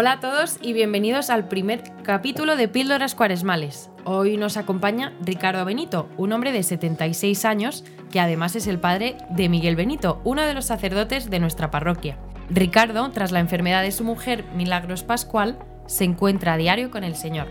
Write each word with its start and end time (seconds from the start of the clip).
Hola 0.00 0.12
a 0.12 0.20
todos 0.20 0.58
y 0.62 0.74
bienvenidos 0.74 1.28
al 1.28 1.48
primer 1.48 1.82
capítulo 2.04 2.54
de 2.54 2.68
Píldoras 2.68 3.16
Cuaresmales. 3.16 3.90
Hoy 4.04 4.36
nos 4.36 4.56
acompaña 4.56 5.12
Ricardo 5.20 5.64
Benito, 5.64 6.08
un 6.16 6.32
hombre 6.32 6.52
de 6.52 6.62
76 6.62 7.44
años 7.44 7.84
que 8.12 8.20
además 8.20 8.54
es 8.54 8.68
el 8.68 8.78
padre 8.78 9.16
de 9.30 9.48
Miguel 9.48 9.74
Benito, 9.74 10.20
uno 10.22 10.42
de 10.42 10.54
los 10.54 10.66
sacerdotes 10.66 11.30
de 11.30 11.40
nuestra 11.40 11.72
parroquia. 11.72 12.16
Ricardo, 12.48 13.10
tras 13.10 13.32
la 13.32 13.40
enfermedad 13.40 13.82
de 13.82 13.90
su 13.90 14.04
mujer, 14.04 14.44
Milagros 14.54 15.02
Pascual, 15.02 15.58
se 15.88 16.04
encuentra 16.04 16.52
a 16.52 16.58
diario 16.58 16.92
con 16.92 17.02
el 17.02 17.16
Señor. 17.16 17.48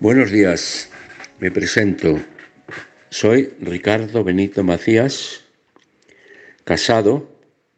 Buenos 0.00 0.30
días, 0.30 0.90
me 1.38 1.50
presento. 1.50 2.18
Soy 3.10 3.54
Ricardo 3.60 4.22
Benito 4.22 4.62
Macías, 4.62 5.40
casado 6.64 7.26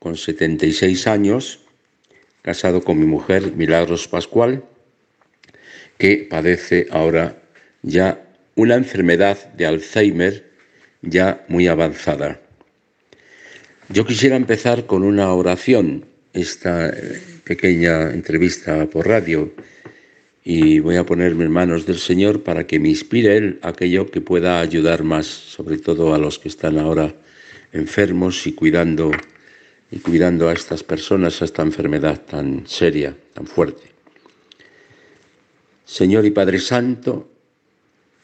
con 0.01 0.17
76 0.17 1.07
años, 1.07 1.61
casado 2.43 2.83
con 2.83 2.99
mi 2.99 3.07
mujer 3.07 3.53
Milagros 3.53 4.09
Pascual, 4.09 4.65
que 5.99 6.27
padece 6.29 6.89
ahora 6.91 7.41
ya 7.83 8.27
una 8.57 8.75
enfermedad 8.75 9.53
de 9.53 9.67
Alzheimer 9.67 10.51
ya 11.01 11.45
muy 11.47 11.69
avanzada. 11.69 12.41
Yo 13.89 14.05
quisiera 14.05 14.35
empezar 14.35 14.87
con 14.87 15.05
una 15.05 15.33
oración, 15.33 16.07
esta 16.33 16.93
pequeña 17.45 18.11
entrevista 18.11 18.85
por 18.87 19.07
radio, 19.07 19.53
y 20.45 20.81
voy 20.81 20.97
a 20.97 21.05
ponerme 21.05 21.45
en 21.45 21.53
manos 21.53 21.87
del 21.87 21.99
Señor 21.99 22.43
para 22.43 22.67
que 22.67 22.79
me 22.79 22.89
inspire 22.89 23.37
Él 23.37 23.59
aquello 23.63 24.11
que 24.11 24.21
pueda 24.21 24.61
ayudar 24.61 25.05
más, 25.05 25.27
sobre 25.27 25.79
todo 25.79 26.15
a 26.15 26.19
los 26.19 26.39
que 26.39 26.49
están 26.49 26.79
ahora 26.79 27.15
enfermos 27.73 28.47
y 28.47 28.53
cuidando, 28.53 29.11
y 29.91 29.99
cuidando 29.99 30.49
a 30.49 30.53
estas 30.53 30.83
personas, 30.83 31.43
a 31.43 31.45
esta 31.45 31.63
enfermedad 31.63 32.23
tan 32.23 32.67
seria, 32.67 33.15
tan 33.35 33.47
fuerte. 33.47 33.83
Señor 35.85 36.25
y 36.25 36.31
Padre 36.31 36.59
Santo, 36.59 37.29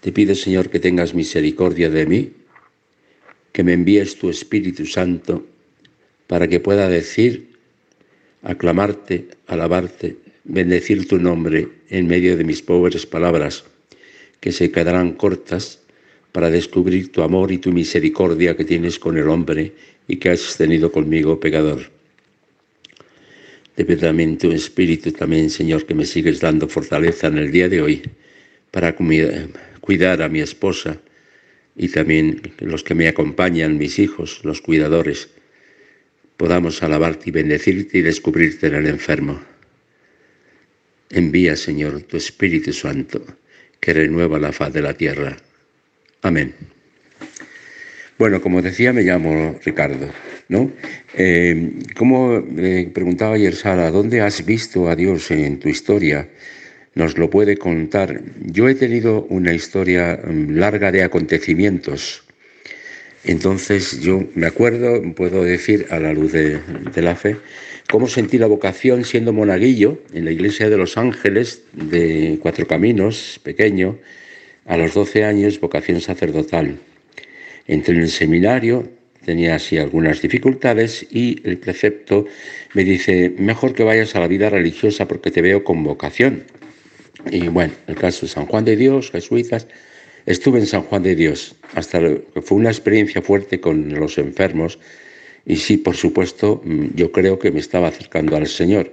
te 0.00 0.12
pido, 0.12 0.34
Señor, 0.34 0.70
que 0.70 0.78
tengas 0.78 1.14
misericordia 1.14 1.90
de 1.90 2.06
mí, 2.06 2.32
que 3.52 3.64
me 3.64 3.72
envíes 3.72 4.18
tu 4.18 4.30
Espíritu 4.30 4.86
Santo 4.86 5.44
para 6.26 6.48
que 6.48 6.60
pueda 6.60 6.88
decir, 6.88 7.56
aclamarte, 8.42 9.28
alabarte, 9.46 10.16
bendecir 10.48 11.06
tu 11.08 11.18
nombre 11.18 11.68
en 11.90 12.06
medio 12.06 12.36
de 12.36 12.44
mis 12.44 12.62
pobres 12.62 13.04
palabras, 13.06 13.64
que 14.40 14.52
se 14.52 14.70
quedarán 14.70 15.12
cortas 15.12 15.80
para 16.32 16.50
descubrir 16.50 17.10
tu 17.10 17.22
amor 17.22 17.50
y 17.50 17.58
tu 17.58 17.72
misericordia 17.72 18.56
que 18.56 18.64
tienes 18.64 18.98
con 18.98 19.16
el 19.16 19.28
hombre 19.28 19.72
y 20.06 20.16
que 20.16 20.30
has 20.30 20.56
tenido 20.56 20.92
conmigo, 20.92 21.40
pecador. 21.40 21.90
Pido 23.74 23.96
también 23.98 24.38
tu 24.38 24.52
espíritu 24.52 25.12
también, 25.12 25.50
Señor, 25.50 25.84
que 25.84 25.94
me 25.94 26.06
sigues 26.06 26.40
dando 26.40 26.66
fortaleza 26.68 27.26
en 27.26 27.38
el 27.38 27.50
día 27.50 27.68
de 27.68 27.82
hoy 27.82 28.02
para 28.70 28.94
cuidar 28.94 30.22
a 30.22 30.28
mi 30.28 30.40
esposa 30.40 30.98
y 31.76 31.88
también 31.88 32.40
los 32.60 32.82
que 32.82 32.94
me 32.94 33.08
acompañan, 33.08 33.76
mis 33.76 33.98
hijos, 33.98 34.40
los 34.44 34.62
cuidadores, 34.62 35.28
podamos 36.36 36.82
alabarte 36.82 37.28
y 37.28 37.32
bendecirte 37.32 37.98
y 37.98 38.02
descubrirte 38.02 38.68
en 38.68 38.76
el 38.76 38.86
enfermo. 38.86 39.55
Envía, 41.10 41.56
Señor, 41.56 42.02
tu 42.02 42.16
Espíritu 42.16 42.72
Santo, 42.72 43.22
que 43.80 43.92
renueva 43.92 44.38
la 44.38 44.52
faz 44.52 44.72
de 44.72 44.82
la 44.82 44.94
tierra. 44.94 45.36
Amén. 46.22 46.54
Bueno, 48.18 48.40
como 48.40 48.62
decía, 48.62 48.92
me 48.92 49.02
llamo 49.02 49.58
Ricardo, 49.64 50.08
¿no? 50.48 50.72
Eh, 51.14 51.70
como 51.96 52.42
preguntaba 52.92 53.34
ayer 53.34 53.54
Sara, 53.54 53.90
¿dónde 53.90 54.22
has 54.22 54.44
visto 54.44 54.88
a 54.88 54.96
Dios 54.96 55.30
en 55.30 55.58
tu 55.58 55.68
historia? 55.68 56.26
Nos 56.94 57.18
lo 57.18 57.28
puede 57.28 57.58
contar. 57.58 58.22
Yo 58.40 58.68
he 58.68 58.74
tenido 58.74 59.26
una 59.28 59.52
historia 59.52 60.18
mm, 60.24 60.56
larga 60.56 60.90
de 60.90 61.02
acontecimientos. 61.02 62.24
Entonces 63.24 64.00
yo 64.00 64.24
me 64.34 64.46
acuerdo, 64.46 65.02
puedo 65.14 65.44
decir 65.44 65.86
a 65.90 65.98
la 65.98 66.14
luz 66.14 66.32
de 66.32 67.02
la 67.02 67.16
fe, 67.16 67.36
cómo 67.90 68.08
sentí 68.08 68.38
la 68.38 68.46
vocación 68.46 69.04
siendo 69.04 69.32
monaguillo 69.32 70.02
en 70.12 70.24
la 70.24 70.32
iglesia 70.32 70.68
de 70.68 70.76
los 70.76 70.96
Ángeles 70.96 71.62
de 71.72 72.38
Cuatro 72.42 72.66
Caminos, 72.66 73.40
pequeño, 73.42 73.98
a 74.66 74.76
los 74.76 74.94
12 74.94 75.24
años, 75.24 75.60
vocación 75.60 76.00
sacerdotal. 76.00 76.78
Entré 77.66 77.94
en 77.94 78.02
el 78.02 78.08
seminario, 78.08 78.88
tenía 79.24 79.56
así 79.56 79.78
algunas 79.78 80.20
dificultades 80.20 81.06
y 81.10 81.40
el 81.44 81.58
precepto 81.58 82.26
me 82.74 82.84
dice, 82.84 83.32
mejor 83.38 83.74
que 83.74 83.84
vayas 83.84 84.14
a 84.16 84.20
la 84.20 84.28
vida 84.28 84.50
religiosa 84.50 85.06
porque 85.06 85.30
te 85.30 85.42
veo 85.42 85.64
con 85.64 85.82
vocación. 85.84 86.44
Y 87.30 87.48
bueno, 87.48 87.74
el 87.86 87.96
caso 87.96 88.26
de 88.26 88.32
San 88.32 88.46
Juan 88.46 88.64
de 88.64 88.76
Dios, 88.76 89.10
jesuitas, 89.10 89.66
estuve 90.26 90.58
en 90.58 90.66
San 90.66 90.82
Juan 90.82 91.02
de 91.02 91.14
Dios, 91.14 91.56
hasta 91.74 92.00
que 92.00 92.42
fue 92.42 92.58
una 92.58 92.70
experiencia 92.70 93.22
fuerte 93.22 93.60
con 93.60 93.94
los 93.94 94.18
enfermos, 94.18 94.78
y 95.46 95.56
sí, 95.56 95.76
por 95.76 95.96
supuesto, 95.96 96.60
mm, 96.64 96.96
yo 96.96 97.12
creo 97.12 97.38
que 97.38 97.52
me 97.52 97.60
estaba 97.60 97.88
acercando 97.88 98.36
al 98.36 98.48
Señor. 98.48 98.92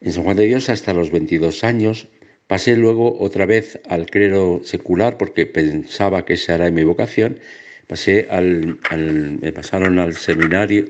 En 0.00 0.12
San 0.12 0.22
Juan 0.22 0.36
de 0.36 0.46
Dios 0.46 0.68
hasta 0.68 0.94
los 0.94 1.10
22 1.10 1.64
años, 1.64 2.06
pasé 2.46 2.76
luego 2.76 3.18
otra 3.18 3.44
vez 3.44 3.80
al 3.88 4.06
clero 4.06 4.60
secular 4.62 5.18
porque 5.18 5.46
pensaba 5.46 6.24
que 6.24 6.34
esa 6.34 6.54
era 6.54 6.70
mi 6.70 6.84
vocación. 6.84 7.40
Pasé 7.88 8.28
al, 8.30 8.78
me 9.42 9.52
pasaron 9.52 9.98
al 9.98 10.14
seminario, 10.14 10.86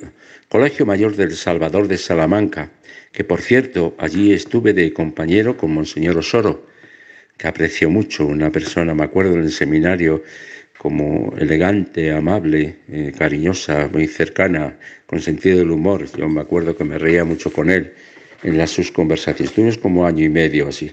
Colegio 0.48 0.84
Mayor 0.84 1.16
del 1.16 1.34
Salvador 1.34 1.88
de 1.88 1.96
Salamanca, 1.96 2.70
que 3.12 3.24
por 3.24 3.40
cierto 3.40 3.94
allí 3.98 4.32
estuve 4.32 4.74
de 4.74 4.92
compañero 4.92 5.56
con 5.56 5.72
Monseñor 5.72 6.18
Osoro, 6.18 6.66
que 7.38 7.48
aprecio 7.48 7.88
mucho, 7.88 8.26
una 8.26 8.50
persona, 8.50 8.94
me 8.94 9.04
acuerdo 9.04 9.34
en 9.34 9.44
el 9.44 9.52
seminario, 9.52 10.22
como 10.78 11.34
elegante, 11.36 12.12
amable, 12.12 12.76
eh, 12.88 13.12
cariñosa, 13.16 13.88
muy 13.92 14.06
cercana, 14.06 14.78
con 15.06 15.20
sentido 15.20 15.58
del 15.58 15.72
humor. 15.72 16.06
Yo 16.16 16.28
me 16.28 16.40
acuerdo 16.40 16.76
que 16.76 16.84
me 16.84 16.98
reía 16.98 17.24
mucho 17.24 17.52
con 17.52 17.68
él 17.68 17.92
en 18.44 18.56
las 18.56 18.70
sus 18.70 18.92
conversaciones. 18.92 19.52
Tuvimos 19.52 19.76
como 19.76 20.06
año 20.06 20.24
y 20.24 20.28
medio 20.28 20.68
así. 20.68 20.92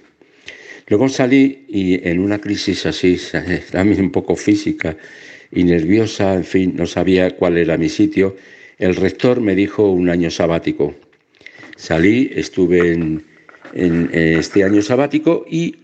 Luego 0.88 1.07
salí 1.07 1.66
y 1.68 2.07
en 2.07 2.19
una 2.19 2.40
crisis 2.40 2.85
así, 2.88 3.19
también 3.72 4.01
un 4.01 4.12
poco 4.12 4.35
física 4.35 4.97
y 5.51 5.63
nerviosa, 5.63 6.34
en 6.34 6.44
fin, 6.44 6.73
no 6.75 6.88
sabía 6.88 7.35
cuál 7.35 7.57
era 7.57 7.78
mi 7.78 7.90
sitio. 7.90 8.35
El 8.79 8.96
rector 8.96 9.40
me 9.40 9.56
dijo 9.56 9.90
un 9.91 10.09
año 10.09 10.31
sabático. 10.31 10.96
Salí, 11.78 12.31
estuve 12.35 12.94
en, 12.94 13.23
en 13.73 14.09
este 14.13 14.63
año 14.63 14.81
sabático 14.81 15.46
y 15.50 15.75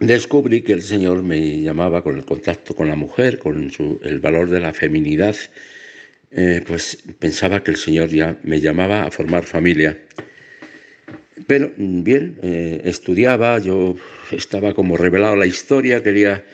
descubrí 0.00 0.62
que 0.62 0.72
el 0.72 0.82
Señor 0.82 1.22
me 1.22 1.60
llamaba 1.60 2.02
con 2.02 2.16
el 2.16 2.24
contacto 2.24 2.74
con 2.74 2.88
la 2.88 2.96
mujer, 2.96 3.38
con 3.38 3.70
el 4.02 4.18
valor 4.20 4.48
de 4.48 4.60
la 4.60 4.72
feminidad, 4.72 5.36
eh, 6.30 6.62
pues 6.66 7.02
pensaba 7.18 7.62
que 7.62 7.72
el 7.72 7.76
Señor 7.76 8.08
ya 8.08 8.38
me 8.42 8.60
llamaba 8.60 9.04
a 9.04 9.10
formar 9.10 9.44
familia. 9.44 9.98
Pero 11.46 11.72
bien, 11.76 12.38
eh, 12.42 12.82
estudiaba, 12.84 13.58
yo 13.58 13.96
estaba 14.30 14.74
como 14.74 14.96
revelado 14.96 15.36
la 15.36 15.46
historia, 15.46 16.02
quería, 16.02 16.44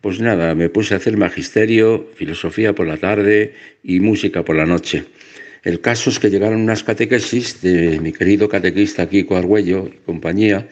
pues 0.00 0.20
nada, 0.20 0.54
me 0.54 0.68
puse 0.68 0.94
a 0.94 0.96
hacer 0.96 1.16
magisterio, 1.16 2.08
filosofía 2.16 2.74
por 2.74 2.86
la 2.86 2.96
tarde 2.96 3.54
y 3.82 4.00
música 4.00 4.44
por 4.44 4.56
la 4.56 4.66
noche. 4.66 5.04
El 5.62 5.80
caso 5.80 6.10
es 6.10 6.18
que 6.18 6.30
llegaron 6.30 6.62
unas 6.62 6.82
catequesis 6.82 7.60
de 7.60 8.00
mi 8.00 8.12
querido 8.12 8.48
catequista 8.48 9.08
Kiko 9.08 9.36
Argüello 9.36 9.90
y 9.92 9.98
compañía, 10.06 10.66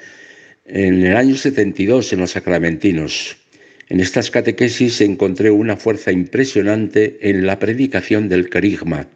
en 0.68 1.02
el 1.04 1.16
año 1.16 1.34
72, 1.34 2.12
en 2.12 2.20
los 2.20 2.32
Sacramentinos, 2.32 3.36
en 3.88 4.00
estas 4.00 4.30
catequesis 4.30 5.00
encontré 5.00 5.50
una 5.50 5.78
fuerza 5.78 6.12
impresionante 6.12 7.18
en 7.22 7.46
la 7.46 7.58
predicación 7.58 8.28
del 8.28 8.50
querigma. 8.50 9.08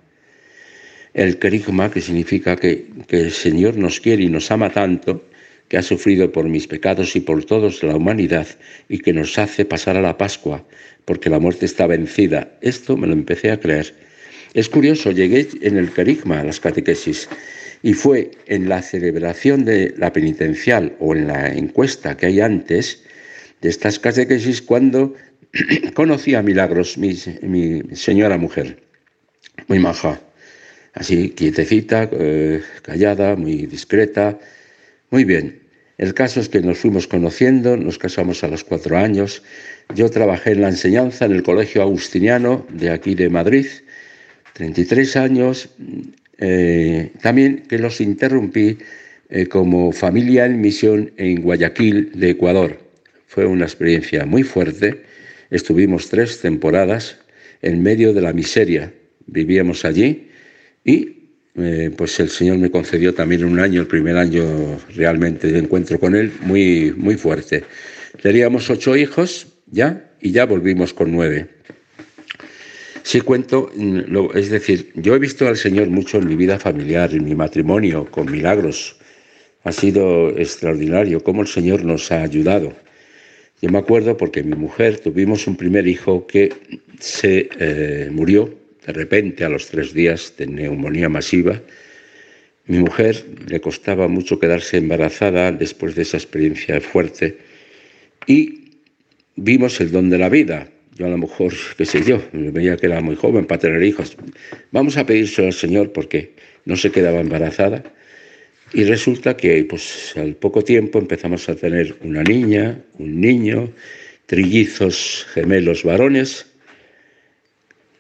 El 1.13 1.39
querigma, 1.39 1.91
que 1.91 2.01
significa 2.01 2.57
que, 2.57 2.87
el 3.11 3.33
Señor 3.33 3.77
nos 3.77 4.01
quiere 4.01 4.23
y 4.23 4.29
nos 4.29 4.51
ama 4.51 4.71
tanto, 4.71 5.29
que 5.69 5.77
ha 5.77 5.83
sufrido 5.83 6.33
por 6.33 6.49
mis 6.49 6.67
pecados 6.67 7.15
y 7.17 7.21
por 7.21 7.45
todos 7.45 7.83
la 7.83 7.97
humanidad, 7.97 8.47
y 8.89 8.99
que 8.99 9.13
nos 9.13 9.39
hace 9.39 9.67
pasar 9.67 9.99
a 9.99 10.03
la 10.03 10.17
Pascua, 10.17 10.65
porque 11.05 11.29
la 11.29 11.39
muerte 11.39 11.67
está 11.67 11.87
vencida. 11.87 12.57
Esto 12.63 12.97
me 12.97 13.07
lo 13.07 13.13
empecé 13.13 13.51
a 13.51 13.61
creer. 13.61 13.95
Es 14.55 14.71
curioso, 14.71 15.11
llegué 15.11 15.49
en 15.61 15.77
el 15.77 15.93
querigma 15.93 16.41
a 16.41 16.45
las 16.45 16.61
catequesis 16.61 17.29
y 17.83 17.95
fue 17.95 18.31
en 18.47 18.69
la 18.69 18.81
celebración 18.81 19.65
de 19.65 19.95
la 19.97 20.13
penitencial 20.13 20.95
o 21.01 21.15
en 21.15 21.27
la 21.27 21.53
encuesta 21.53 22.17
que 22.17 22.27
hay 22.27 22.41
antes 22.41 23.03
de 23.61 23.69
estas 23.69 23.99
catequesis 23.99 24.63
cuando 24.63 25.15
conocí 25.95 26.35
a 26.35 26.43
Milagros, 26.43 26.97
mi, 26.97 27.15
señora 27.95 28.39
mujer, 28.39 28.83
muy 29.67 29.79
maja, 29.79 30.21
así 30.95 31.31
quietecita, 31.31 32.09
eh, 32.13 32.63
callada, 32.83 33.37
muy 33.37 33.67
discreta, 33.67 34.39
muy 35.11 35.25
bien. 35.25 35.61
El 35.99 36.15
caso 36.15 36.41
es 36.41 36.49
que 36.49 36.61
nos 36.61 36.79
fuimos 36.79 37.07
conociendo, 37.07 37.77
nos 37.77 37.99
casamos 37.99 38.43
a 38.43 38.49
los 38.49 38.65
cuatro 38.65 38.97
años. 38.97 39.43
Yo 39.95 40.11
trabajé 40.11 40.53
en 40.53 40.63
la 40.63 40.69
enseñanza 40.69 41.27
en 41.27 41.33
el 41.33 41.43
Colegio 41.43 41.83
Agustiniano 41.83 42.67
de 42.71 42.91
aquí 42.91 43.15
de 43.15 43.29
Madrid, 43.29 43.67
33 44.55 45.17
años. 45.17 45.69
Eh, 46.45 47.13
también 47.21 47.63
que 47.69 47.79
los 47.79 48.01
interrumpí 48.01 48.77
eh, 49.31 49.47
como 49.47 49.93
familia 49.93 50.45
en 50.45 50.61
misión 50.61 51.13
en 51.17 51.41
Guayaquil 51.41 52.11
de 52.19 52.31
Ecuador. 52.31 52.79
Fue 53.29 53.47
una 53.47 53.65
experiencia 53.65 54.27
muy 54.27 54.43
fuerte. 54.43 55.03
Estuvimos 55.51 56.09
tres 56.09 56.41
temporadas 56.41 57.17
en 57.63 57.81
medio 57.81 58.13
de 58.13 58.23
la 58.23 58.33
miseria. 58.33 58.93
Vivíamos 59.27 59.85
allí 59.85 60.31
y 60.85 61.29
eh, 61.55 61.93
pues 61.97 62.19
el 62.19 62.29
Señor 62.29 62.59
me 62.59 62.73
concedió 62.73 63.15
también 63.15 63.45
un 63.45 63.61
año, 63.61 63.81
el 63.81 63.87
primer 63.87 64.17
año 64.17 64.81
realmente 64.97 65.47
de 65.47 65.61
encuentro 65.61 66.01
con 66.01 66.17
Él, 66.17 66.33
muy, 66.41 66.93
muy 66.97 67.15
fuerte. 67.15 67.63
Teníamos 68.21 68.69
ocho 68.69 68.97
hijos 68.97 69.47
ya 69.67 70.11
y 70.21 70.33
ya 70.33 70.45
volvimos 70.45 70.93
con 70.93 71.13
nueve. 71.13 71.47
Sí 73.05 73.21
cuento, 73.21 73.71
mm, 73.75 74.37
es 74.37 74.51
decir, 74.51 74.93
yo 74.95 75.15
he 75.15 75.19
visto 75.19 75.49
al 75.49 75.57
Señor 75.57 75.89
mucho 75.89 76.19
en 76.19 76.29
mi 76.29 76.37
vida 76.37 76.59
familiar, 76.59 77.13
en 77.13 77.25
mi 77.25 77.35
matrimonio, 77.35 78.09
con 78.11 78.31
milagros. 78.31 78.97
Ha 79.65 79.73
sido 79.73 80.31
extraordinario 80.39 81.23
cómo 81.23 81.43
el 81.43 81.49
Señor 81.49 81.85
nos 81.85 82.11
ha 82.13 82.23
ayudado. 82.23 82.73
Yo 83.61 83.71
me 83.71 83.79
acuerdo 83.79 84.17
porque 84.17 84.43
mi 84.43 84.57
mujer 84.57 84.99
tuvimos 84.99 85.47
un 85.47 85.57
primer 85.57 85.87
hijo 85.87 86.27
que 86.27 86.53
se 86.99 87.49
eh, 87.59 88.09
murió 88.11 88.53
de 88.87 88.93
repente 88.93 89.45
a 89.45 89.49
los 89.49 89.69
tres 89.69 89.93
días 89.93 90.35
de 90.37 90.47
neumonía 90.47 91.09
masiva. 91.09 91.61
Mi 92.67 92.79
mujer 92.79 93.25
le 93.47 93.61
costaba 93.61 94.09
mucho 94.09 94.39
quedarse 94.39 94.79
embarazada 94.79 95.53
después 95.53 95.95
de 95.95 96.03
esa 96.03 96.17
experiencia 96.17 96.81
fuerte 96.81 97.39
y 98.27 98.79
vimos 99.37 99.81
el 99.81 99.93
don 99.93 100.11
de 100.11 100.19
la 100.19 100.29
vida. 100.29 100.72
Yo 100.95 101.07
a 101.07 101.09
lo 101.09 101.19
mejor, 101.19 101.53
qué 101.77 101.85
sé 101.85 102.03
yo, 102.03 102.23
veía 102.33 102.77
que 102.77 102.87
era 102.87 103.01
muy 103.01 103.17
joven 103.17 103.47
para 103.47 103.61
tener 103.61 103.83
hijos. 103.83 104.17
Vamos 104.71 104.97
a 104.97 105.07
pedírselo 105.07 105.49
al 105.49 105.55
Señor 105.55 105.93
porque 105.93 106.33
no 106.65 106.77
se 106.77 106.91
quedaba 106.91 107.21
embarazada. 107.21 107.83
Y 108.75 108.85
resulta 108.85 109.37
que 109.37 109.65
pues, 109.65 110.15
al 110.17 110.35
poco 110.35 110.63
tiempo 110.63 110.99
empezamos 110.99 111.49
a 111.49 111.55
tener 111.55 111.97
una 112.03 112.23
niña, 112.23 112.79
un 112.99 113.21
niño, 113.21 113.71
trillizos 114.27 115.27
gemelos 115.33 115.83
varones 115.83 116.47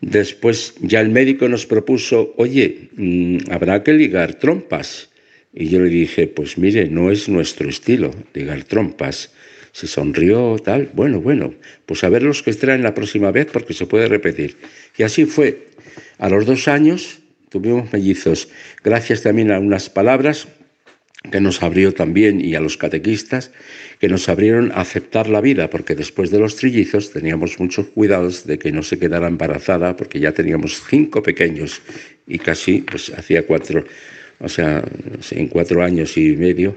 Después 0.02 0.74
ya 0.80 1.00
el 1.00 1.10
médico 1.10 1.48
nos 1.48 1.64
propuso, 1.64 2.34
oye, 2.36 2.90
mm, 2.96 3.52
habrá 3.52 3.84
que 3.84 3.92
ligar 3.92 4.34
trompas. 4.34 5.08
Y 5.54 5.68
yo 5.68 5.78
le 5.78 5.88
dije, 5.88 6.26
pues 6.26 6.58
mire, 6.58 6.88
no 6.88 7.10
es 7.12 7.28
nuestro 7.28 7.68
estilo 7.68 8.10
ligar 8.34 8.64
trompas. 8.64 9.32
Se 9.72 9.86
sonrió, 9.86 10.56
tal. 10.58 10.90
Bueno, 10.92 11.20
bueno, 11.20 11.54
pues 11.86 12.04
a 12.04 12.08
ver 12.08 12.22
los 12.22 12.42
que 12.42 12.52
traen 12.52 12.82
la 12.82 12.94
próxima 12.94 13.30
vez 13.30 13.46
porque 13.52 13.74
se 13.74 13.86
puede 13.86 14.06
repetir. 14.06 14.56
Y 14.96 15.02
así 15.02 15.24
fue. 15.24 15.69
A 16.19 16.28
los 16.28 16.46
dos 16.46 16.69
años 16.69 17.20
tuvimos 17.48 17.92
mellizos, 17.92 18.48
gracias 18.82 19.22
también 19.22 19.50
a 19.50 19.58
unas 19.58 19.90
palabras 19.90 20.48
que 21.30 21.40
nos 21.40 21.62
abrió 21.62 21.94
también, 21.94 22.40
y 22.40 22.54
a 22.54 22.60
los 22.60 22.76
catequistas, 22.76 23.52
que 24.00 24.08
nos 24.08 24.28
abrieron 24.28 24.72
a 24.72 24.80
aceptar 24.80 25.28
la 25.28 25.40
vida, 25.40 25.70
porque 25.70 25.94
después 25.94 26.30
de 26.30 26.38
los 26.38 26.56
trillizos 26.56 27.12
teníamos 27.12 27.60
muchos 27.60 27.86
cuidados 27.88 28.44
de 28.46 28.58
que 28.58 28.72
no 28.72 28.82
se 28.82 28.98
quedara 28.98 29.28
embarazada, 29.28 29.96
porque 29.96 30.18
ya 30.18 30.32
teníamos 30.32 30.82
cinco 30.88 31.22
pequeños 31.22 31.80
y 32.26 32.38
casi, 32.38 32.82
pues 32.82 33.10
hacía 33.10 33.46
cuatro, 33.46 33.84
o 34.40 34.48
sea, 34.48 34.82
en 35.30 35.46
cuatro 35.48 35.82
años 35.82 36.16
y 36.16 36.36
medio, 36.36 36.76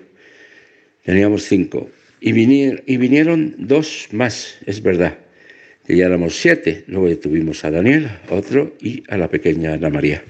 teníamos 1.03 1.43
cinco. 1.43 1.89
Y 2.21 2.31
vinieron, 2.31 3.55
dos 3.57 4.07
más, 4.11 4.57
es 4.65 4.81
verdad, 4.81 5.17
que 5.85 5.97
ya 5.97 6.05
éramos 6.05 6.35
siete. 6.35 6.83
Luego 6.87 7.15
tuvimos 7.17 7.63
a 7.65 7.71
Daniel, 7.71 8.09
otro, 8.29 8.75
y 8.81 9.03
a 9.09 9.17
la 9.17 9.29
pequeña 9.29 9.73
Ana 9.73 9.89
María. 9.89 10.23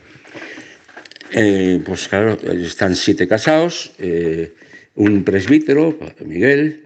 Eh, 1.31 1.79
pues 1.85 2.07
claro, 2.07 2.37
están 2.51 2.95
siete 2.95 3.27
casados, 3.27 3.93
eh, 3.99 4.53
un 4.95 5.23
presbítero, 5.23 5.97
Miguel, 6.25 6.85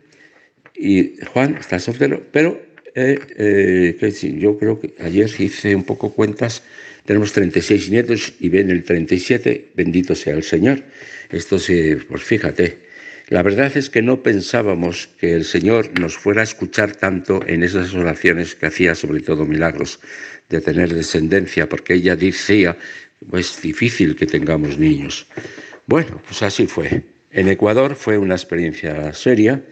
y 0.75 1.15
Juan 1.33 1.57
está 1.59 1.79
soltero, 1.79 2.23
pero 2.31 2.59
eh, 2.95 3.95
yo 4.39 4.57
creo 4.57 4.79
que 4.79 4.93
ayer 4.99 5.29
hice 5.37 5.75
un 5.75 5.83
poco 5.83 6.13
cuentas, 6.13 6.63
tenemos 7.05 7.31
36 7.33 7.89
nietos 7.89 8.33
y 8.39 8.49
ven 8.49 8.69
el 8.69 8.83
37, 8.83 9.71
bendito 9.75 10.15
sea 10.15 10.35
el 10.35 10.43
Señor. 10.43 10.83
Esto 11.31 11.59
sí, 11.59 11.95
pues 12.07 12.23
fíjate, 12.23 12.88
la 13.29 13.43
verdad 13.43 13.75
es 13.77 13.89
que 13.91 14.01
no 14.01 14.23
pensábamos 14.23 15.07
que 15.19 15.33
el 15.33 15.45
Señor 15.45 15.99
nos 15.99 16.17
fuera 16.17 16.41
a 16.41 16.43
escuchar 16.43 16.95
tanto 16.95 17.39
en 17.45 17.63
esas 17.63 17.93
oraciones 17.93 18.55
que 18.55 18.65
hacía, 18.65 18.95
sobre 18.95 19.21
todo 19.21 19.45
milagros, 19.45 19.99
de 20.49 20.59
tener 20.59 20.93
descendencia, 20.93 21.69
porque 21.69 21.93
ella 21.93 22.15
decía, 22.15 22.75
es 23.33 23.61
difícil 23.61 24.15
que 24.15 24.25
tengamos 24.25 24.79
niños. 24.79 25.27
Bueno, 25.85 26.19
pues 26.25 26.41
así 26.41 26.65
fue. 26.65 27.03
En 27.31 27.47
Ecuador 27.47 27.95
fue 27.95 28.17
una 28.17 28.33
experiencia 28.33 29.13
seria, 29.13 29.63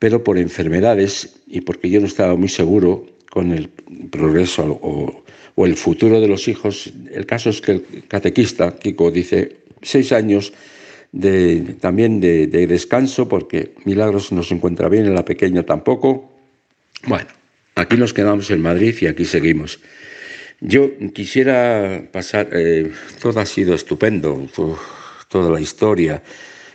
pero 0.00 0.24
por 0.24 0.36
enfermedades 0.36 1.36
y 1.46 1.60
porque 1.60 1.90
yo 1.90 2.00
no 2.00 2.06
estaba 2.06 2.34
muy 2.34 2.48
seguro 2.48 3.06
con 3.30 3.52
el 3.52 3.68
progreso 4.10 4.78
o, 4.82 5.24
el 5.64 5.76
futuro 5.76 6.20
de 6.20 6.28
los 6.28 6.48
hijos. 6.48 6.92
El 7.12 7.26
caso 7.26 7.50
es 7.50 7.60
que 7.60 7.72
el 7.72 7.84
catequista, 8.08 8.76
Kiko, 8.76 9.10
dice 9.10 9.56
seis 9.82 10.12
años 10.12 10.52
de, 11.12 11.76
también 11.80 12.20
de, 12.20 12.46
de 12.46 12.66
descanso, 12.66 13.28
porque 13.28 13.74
Milagros 13.84 14.32
no 14.32 14.42
se 14.42 14.54
encuentra 14.54 14.88
bien, 14.88 15.06
en 15.06 15.14
la 15.14 15.24
pequeña 15.24 15.62
tampoco. 15.62 16.32
Bueno, 17.06 17.28
aquí 17.74 17.96
nos 17.96 18.12
quedamos 18.12 18.50
en 18.50 18.62
Madrid 18.62 18.94
y 19.00 19.06
aquí 19.06 19.24
seguimos. 19.24 19.80
Yo 20.60 20.90
quisiera 21.14 22.02
pasar, 22.10 22.48
eh, 22.52 22.90
todo 23.22 23.38
ha 23.38 23.46
sido 23.46 23.74
estupendo, 23.74 24.48
toda 25.28 25.50
la 25.50 25.60
historia, 25.60 26.20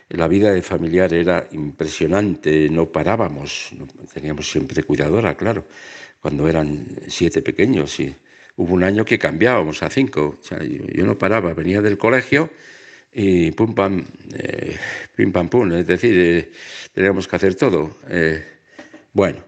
la 0.09 0.27
vida 0.27 0.53
de 0.53 0.61
familiar 0.61 1.13
era 1.13 1.47
impresionante, 1.51 2.69
no 2.69 2.89
parábamos, 2.89 3.71
teníamos 4.13 4.49
siempre 4.49 4.83
cuidadora, 4.83 5.35
claro, 5.35 5.65
cuando 6.21 6.47
eran 6.47 6.85
siete 7.07 7.41
pequeños 7.41 7.99
y 7.99 8.15
hubo 8.55 8.73
un 8.73 8.83
año 8.83 9.03
que 9.03 9.19
cambiábamos 9.19 9.83
a 9.83 9.89
cinco, 9.89 10.39
yo, 10.95 11.05
no 11.05 11.17
paraba, 11.17 11.53
venía 11.53 11.81
del 11.81 11.97
colegio 11.97 12.49
y 13.13 13.51
pum 13.51 13.75
pam, 13.75 14.05
eh, 14.33 14.75
pim 15.15 15.31
pam 15.31 15.49
pum, 15.49 15.71
es 15.73 15.85
decir, 15.87 16.15
eh, 16.17 16.51
teníamos 16.93 17.27
que 17.27 17.35
hacer 17.35 17.55
todo. 17.55 17.95
bueno, 19.13 19.43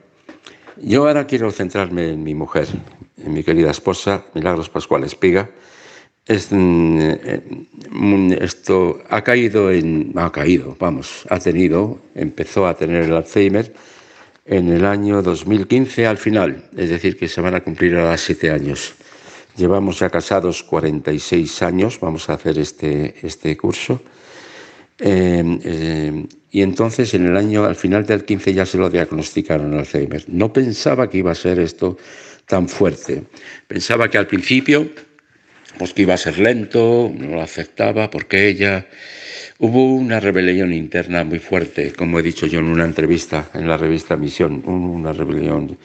yo 0.78 1.08
ahora 1.08 1.26
quiero 1.26 1.52
centrarme 1.52 2.10
en 2.10 2.24
mi 2.24 2.36
mujer, 2.36 2.68
mi 3.18 3.44
querida 3.44 3.72
esposa, 3.72 4.26
Milagros 4.34 4.70
Pascual 4.70 5.04
Espiga, 5.04 5.50
mm, 6.28 7.00
eh, 7.02 8.38
esto 8.42 9.02
ha 9.10 9.24
caído 9.24 9.72
en, 9.72 10.12
ha 10.16 10.32
caído, 10.32 10.76
vamos, 10.80 11.26
ha 11.30 11.40
tenido, 11.40 12.00
empezó 12.14 12.68
a 12.68 12.76
tener 12.76 13.04
el 13.04 13.14
Alzheimer 13.14 13.74
en 14.46 14.70
el 14.70 14.86
año 14.86 15.22
2015 15.22 16.06
al 16.06 16.18
final, 16.18 16.70
es 16.78 16.90
decir, 16.90 17.18
que 17.18 17.28
se 17.28 17.42
van 17.42 17.56
a 17.56 17.62
cumplir 17.62 17.96
ahora 17.96 18.18
siete 18.18 18.52
años. 18.52 18.94
Llevamos 19.56 20.00
ya 20.00 20.10
casados 20.10 20.64
46 20.64 21.62
años, 21.62 22.00
vamos 22.00 22.30
a 22.30 22.34
hacer 22.34 22.60
este, 22.60 23.16
este 23.22 23.56
curso. 23.56 24.02
Eh, 25.00 25.60
eh, 25.64 26.26
y 26.52 26.62
entonces 26.62 27.14
en 27.14 27.26
el 27.26 27.38
año, 27.38 27.66
al 27.66 27.76
final 27.76 28.06
del 28.06 28.26
15 28.26 28.54
ya 28.54 28.66
se 28.66 28.78
lo 28.78 28.90
diagnosticaron 28.90 29.74
Alzheimer. 29.74 30.24
No 30.28 30.52
pensaba 30.52 31.10
que 31.10 31.20
iba 31.20 31.32
a 31.32 31.36
ser 31.36 31.60
esto 31.60 31.98
tan 32.46 32.68
fuerte. 32.68 33.24
Pensaba 33.68 34.10
que 34.10 34.18
al 34.18 34.28
principio, 34.28 34.90
pues 35.78 35.94
que 35.94 36.04
iba 36.04 36.14
a 36.14 36.18
ser 36.18 36.38
lento, 36.40 37.12
no 37.14 37.36
lo 37.36 37.42
aceptaba 37.42 38.10
porque 38.10 38.48
ella... 38.48 38.88
Hubo 39.58 39.96
una 39.96 40.20
rebelión 40.20 40.74
interna 40.74 41.24
muy 41.24 41.40
fuerte, 41.40 41.94
como 41.94 42.20
he 42.20 42.22
dicho 42.22 42.46
yo 42.46 42.60
en 42.60 42.66
una 42.66 42.84
entrevista 42.84 43.50
en 43.54 43.70
la 43.70 43.78
revista 43.78 44.18
Misión, 44.18 44.62
una 44.66 45.14
rebelión 45.14 45.78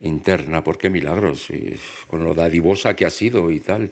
interna, 0.00 0.64
porque 0.64 0.90
milagros, 0.90 1.50
y 1.50 1.76
con 2.06 2.24
lo 2.24 2.34
dadivosa 2.34 2.96
que 2.96 3.06
ha 3.06 3.10
sido 3.10 3.50
y 3.50 3.60
tal. 3.60 3.90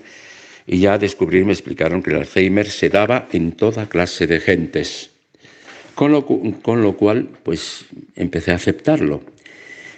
Y 0.66 0.80
ya 0.80 0.98
descubrí, 0.98 1.44
me 1.44 1.52
explicaron 1.52 2.02
que 2.02 2.10
el 2.10 2.16
Alzheimer 2.16 2.68
se 2.68 2.88
daba 2.88 3.28
en 3.32 3.52
toda 3.52 3.88
clase 3.88 4.26
de 4.26 4.40
gentes. 4.40 5.10
Con 5.94 6.12
lo, 6.12 6.26
con 6.26 6.82
lo 6.82 6.96
cual, 6.96 7.28
pues 7.42 7.86
empecé 8.14 8.52
a 8.52 8.56
aceptarlo. 8.56 9.22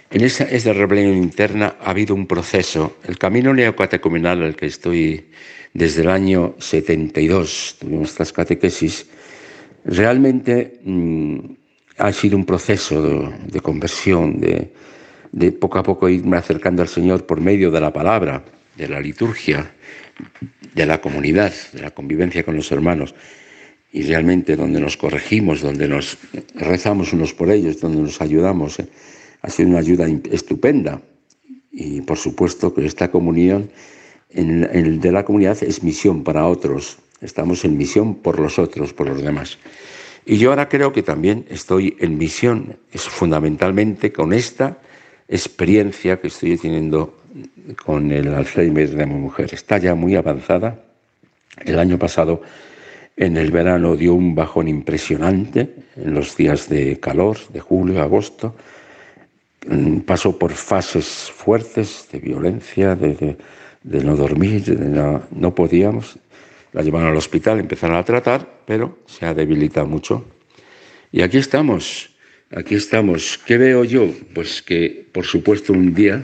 En 0.09 0.21
esa, 0.21 0.43
esa 0.45 0.73
rebelión 0.73 1.15
interna 1.15 1.75
ha 1.79 1.91
habido 1.91 2.15
un 2.15 2.27
proceso. 2.27 2.97
El 3.07 3.17
camino 3.17 3.53
neocatecumenal 3.53 4.43
al 4.43 4.55
que 4.55 4.65
estoy 4.65 5.25
desde 5.73 6.01
el 6.01 6.09
año 6.09 6.55
72, 6.59 7.77
tuvimos 7.79 8.09
estas 8.09 8.33
catequesis, 8.33 9.07
realmente 9.85 10.79
mm, 10.83 11.39
ha 11.97 12.11
sido 12.11 12.37
un 12.37 12.45
proceso 12.45 13.29
de, 13.47 13.61
conversión, 13.61 14.39
de, 14.39 14.73
de, 15.31 15.51
poco 15.51 15.79
a 15.79 15.83
poco 15.83 16.09
irme 16.09 16.37
acercando 16.37 16.81
al 16.81 16.87
Señor 16.87 17.25
por 17.25 17.39
medio 17.39 17.71
de 17.71 17.81
la 17.81 17.93
palabra, 17.93 18.43
de 18.75 18.87
la 18.87 18.99
liturgia, 18.99 19.71
de 20.73 20.85
la 20.85 21.01
comunidad, 21.01 21.53
de 21.73 21.81
la 21.81 21.91
convivencia 21.91 22.43
con 22.43 22.55
los 22.55 22.71
hermanos. 22.71 23.15
y 23.93 24.03
realmente 24.03 24.55
donde 24.55 24.79
nos 24.79 24.95
corregimos, 24.95 25.59
donde 25.59 25.85
nos 25.85 26.17
rezamos 26.55 27.11
unos 27.11 27.33
por 27.33 27.51
ellos, 27.51 27.81
donde 27.81 28.01
nos 28.01 28.21
ayudamos, 28.21 28.79
eh, 28.79 28.87
ha 29.41 29.49
sido 29.49 29.67
una 29.67 29.79
ayuda 29.79 30.07
estupenda. 30.31 31.01
Y 31.73 31.99
por 31.99 32.17
supuesto 32.17 32.73
que 32.73 32.85
esta 32.85 33.11
comunión 33.11 33.69
en, 34.29 34.63
el 34.71 35.01
de 35.01 35.11
la 35.11 35.25
comunidad 35.25 35.61
es 35.61 35.83
misión 35.83 36.23
para 36.23 36.47
otros. 36.47 36.99
Estamos 37.19 37.65
en 37.65 37.77
misión 37.77 38.15
por 38.15 38.39
los 38.39 38.59
otros, 38.59 38.93
por 38.93 39.09
los 39.09 39.21
demás. 39.21 39.57
Y 40.25 40.37
yo 40.37 40.51
ahora 40.51 40.69
creo 40.69 40.93
que 40.93 41.03
también 41.03 41.45
estoy 41.49 41.97
en 41.99 42.17
misión, 42.17 42.77
es 42.93 43.01
fundamentalmente 43.01 44.13
con 44.13 44.31
esta 44.31 44.77
experiencia 45.31 46.19
que 46.19 46.27
estoy 46.27 46.57
teniendo 46.57 47.17
con 47.85 48.11
el 48.11 48.33
Alzheimer 48.33 48.89
de 48.89 49.05
mi 49.05 49.15
mujer. 49.15 49.49
Está 49.53 49.77
ya 49.77 49.95
muy 49.95 50.15
avanzada. 50.15 50.77
El 51.65 51.79
año 51.79 51.97
pasado, 51.97 52.41
en 53.15 53.37
el 53.37 53.49
verano, 53.49 53.95
dio 53.95 54.13
un 54.13 54.35
bajón 54.35 54.67
impresionante 54.67 55.73
en 55.95 56.13
los 56.13 56.35
días 56.35 56.67
de 56.67 56.99
calor, 56.99 57.37
de 57.49 57.61
julio, 57.61 58.01
agosto. 58.01 58.55
Mm, 59.67 59.99
pasó 59.99 60.37
por 60.37 60.51
fases 60.51 61.31
fuertes 61.33 62.07
de 62.11 62.19
violencia, 62.19 62.95
de, 62.95 63.37
no 63.83 64.15
dormir, 64.17 64.77
no, 64.77 65.23
no 65.31 65.55
podíamos. 65.55 66.19
La 66.73 66.81
llevaron 66.81 67.09
al 67.09 67.17
hospital, 67.17 67.59
empezaron 67.59 67.95
a 67.95 68.03
tratar, 68.03 68.47
pero 68.65 68.99
se 69.05 69.25
ha 69.25 69.33
debilitado 69.33 69.87
mucho. 69.87 70.25
Y 71.11 71.21
aquí 71.21 71.37
estamos, 71.37 72.10
aquí 72.51 72.75
estamos. 72.75 73.39
¿Qué 73.45 73.57
veo 73.57 73.83
yo? 73.83 74.13
Pues 74.33 74.61
que, 74.61 75.05
por 75.11 75.25
supuesto, 75.25 75.73
un 75.73 75.93
día 75.93 76.21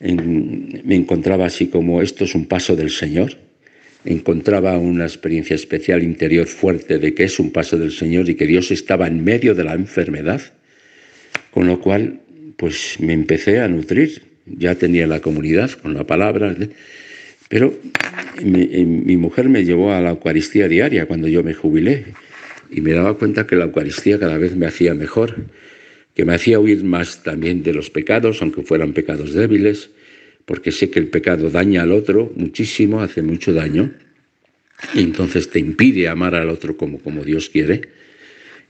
me 0.00 0.96
encontraba 0.96 1.46
así 1.46 1.68
como 1.68 2.02
esto 2.02 2.24
es 2.24 2.34
un 2.34 2.46
paso 2.46 2.74
del 2.76 2.90
Señor. 2.90 3.36
Encontraba 4.04 4.76
una 4.78 5.04
experiencia 5.04 5.54
especial 5.54 6.02
interior 6.02 6.46
fuerte 6.46 6.98
de 6.98 7.14
que 7.14 7.24
es 7.24 7.38
un 7.38 7.52
paso 7.52 7.78
del 7.78 7.92
Señor 7.92 8.28
y 8.28 8.34
que 8.34 8.46
Dios 8.46 8.70
estaba 8.72 9.06
en 9.06 9.22
medio 9.22 9.54
de 9.54 9.64
la 9.64 9.74
enfermedad. 9.74 10.40
Con 11.52 11.68
lo 11.68 11.80
cual, 11.80 12.20
pues 12.56 12.96
me 12.98 13.12
empecé 13.12 13.60
a 13.60 13.68
nutrir. 13.68 14.22
Ya 14.46 14.74
tenía 14.74 15.06
la 15.06 15.20
comunidad 15.20 15.70
con 15.70 15.94
la 15.94 16.04
palabra. 16.04 16.56
Pero 17.48 17.78
mi, 18.42 18.66
mi 18.66 19.16
mujer 19.16 19.48
me 19.48 19.64
llevó 19.64 19.92
a 19.92 20.00
la 20.00 20.10
Eucaristía 20.10 20.66
diaria 20.66 21.06
cuando 21.06 21.28
yo 21.28 21.44
me 21.44 21.54
jubilé 21.54 22.06
y 22.72 22.80
me 22.80 22.92
daba 22.92 23.18
cuenta 23.18 23.46
que 23.46 23.56
la 23.56 23.64
Eucaristía 23.64 24.18
cada 24.18 24.38
vez 24.38 24.56
me 24.56 24.66
hacía 24.66 24.94
mejor 24.94 25.46
que 26.14 26.24
me 26.24 26.34
hacía 26.34 26.60
huir 26.60 26.84
más 26.84 27.22
también 27.22 27.62
de 27.62 27.72
los 27.72 27.90
pecados, 27.90 28.42
aunque 28.42 28.62
fueran 28.62 28.92
pecados 28.92 29.32
débiles, 29.32 29.90
porque 30.44 30.72
sé 30.72 30.90
que 30.90 30.98
el 30.98 31.08
pecado 31.08 31.50
daña 31.50 31.82
al 31.82 31.92
otro 31.92 32.32
muchísimo, 32.36 33.00
hace 33.00 33.22
mucho 33.22 33.54
daño, 33.54 33.92
y 34.94 35.00
entonces 35.00 35.48
te 35.48 35.58
impide 35.58 36.08
amar 36.08 36.34
al 36.34 36.50
otro 36.50 36.76
como, 36.76 36.98
como 36.98 37.24
Dios 37.24 37.48
quiere. 37.48 37.82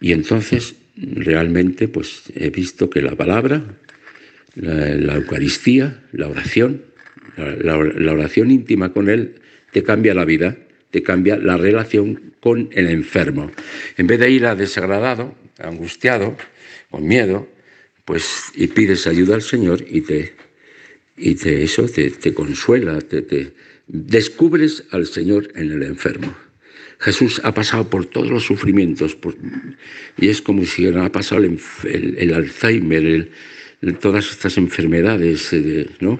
Y 0.00 0.12
entonces 0.12 0.76
realmente 0.96 1.88
pues 1.88 2.24
he 2.34 2.50
visto 2.50 2.90
que 2.90 3.00
la 3.00 3.16
palabra, 3.16 3.64
la, 4.54 5.16
Eucaristía, 5.16 6.02
la 6.12 6.28
oración, 6.28 6.82
la, 7.36 7.82
la 7.82 8.12
oración 8.12 8.50
íntima 8.50 8.92
con 8.92 9.08
Él 9.08 9.36
te 9.72 9.82
cambia 9.82 10.12
la 10.12 10.26
vida, 10.26 10.58
te 10.92 11.02
cambia 11.02 11.36
la 11.36 11.56
relación 11.56 12.34
con 12.40 12.68
el 12.72 12.88
enfermo. 12.88 13.50
En 13.96 14.06
vez 14.06 14.20
de 14.20 14.30
ir 14.30 14.46
a 14.46 14.54
desagradado, 14.54 15.34
angustiado, 15.58 16.36
con 16.90 17.06
miedo, 17.06 17.48
pues 18.04 18.52
y 18.54 18.68
pides 18.68 19.06
ayuda 19.06 19.34
al 19.34 19.42
Señor 19.42 19.84
y 19.88 20.02
te 20.02 20.34
y 21.16 21.34
te, 21.34 21.62
eso 21.62 21.86
te, 21.88 22.34
consuela, 22.34 23.00
te, 23.00 23.52
descubres 23.86 24.84
al 24.90 25.06
Señor 25.06 25.48
en 25.54 25.70
el 25.72 25.82
enfermo. 25.82 26.34
Jesús 26.98 27.40
ha 27.44 27.52
pasado 27.52 27.88
por 27.88 28.06
todos 28.06 28.30
los 28.30 28.44
sufrimientos 28.44 29.16
y 30.16 30.28
es 30.28 30.40
como 30.40 30.64
si 30.64 30.86
ha 30.86 31.12
pasado 31.12 31.42
el, 31.44 32.34
Alzheimer, 32.34 33.28
todas 34.00 34.30
estas 34.30 34.56
enfermedades 34.56 35.52
eh, 35.52 35.88
¿no? 36.00 36.18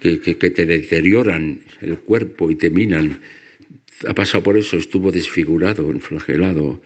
que, 0.00 0.20
que 0.20 0.50
te 0.50 0.66
deterioran 0.66 1.60
el 1.80 1.98
cuerpo 1.98 2.50
y 2.50 2.56
te 2.56 2.70
minan. 2.70 3.20
Ha 4.06 4.14
pasado 4.14 4.42
por 4.42 4.56
eso, 4.56 4.76
estuvo 4.76 5.12
desfigurado, 5.12 5.90
enflagelado, 5.90 6.80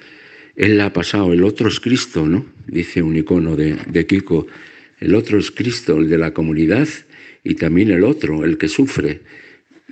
él 0.56 0.80
ha 0.80 0.92
pasado, 0.92 1.32
el 1.32 1.42
otro 1.44 1.68
es 1.68 1.80
Cristo, 1.80 2.26
¿no? 2.26 2.46
Dice 2.66 3.02
un 3.02 3.16
icono 3.16 3.56
de, 3.56 4.06
Kiko. 4.06 4.46
El 5.00 5.14
otro 5.14 5.38
es 5.38 5.50
Cristo, 5.50 5.98
el 5.98 6.08
de 6.08 6.18
la 6.18 6.32
comunidad, 6.32 6.88
y 7.42 7.54
también 7.54 7.90
el 7.90 8.04
otro, 8.04 8.44
el 8.44 8.56
que 8.56 8.68
sufre. 8.68 9.20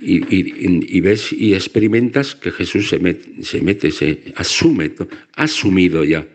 Y, 0.01 1.01
ves 1.01 1.31
y 1.31 1.53
experimentas 1.53 2.35
que 2.35 2.51
Jesús 2.51 2.89
se 2.89 2.99
mete, 2.99 3.43
se, 3.43 3.61
mete, 3.61 3.91
se 3.91 4.33
asume, 4.35 4.91
ha 5.35 5.43
asumido 5.43 6.03
ya 6.03 6.27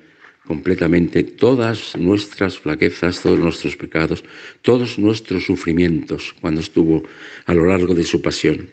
completamente 0.46 1.22
todas 1.24 1.94
nuestras 1.96 2.58
flaquezas, 2.58 3.20
todos 3.20 3.38
nuestros 3.38 3.76
pecados, 3.76 4.24
todos 4.62 4.98
nuestros 4.98 5.44
sufrimientos 5.44 6.34
cuando 6.40 6.62
estuvo 6.62 7.02
a 7.44 7.52
lo 7.52 7.66
largo 7.66 7.94
de 7.94 8.04
su 8.04 8.22
pasión. 8.22 8.70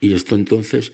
Y 0.00 0.14
esto 0.14 0.34
entonces 0.34 0.92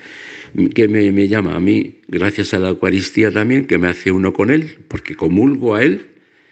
que 0.74 0.88
me, 0.88 1.28
llama 1.28 1.56
a 1.56 1.60
mí, 1.60 2.00
gracias 2.08 2.54
a 2.54 2.58
la 2.58 2.68
Eucaristía 2.68 3.30
también, 3.32 3.66
que 3.66 3.78
me 3.78 3.88
hace 3.88 4.12
uno 4.12 4.32
con 4.32 4.50
Él, 4.50 4.78
porque 4.88 5.16
comulgo 5.16 5.74
a 5.74 5.82
Él, 5.82 6.06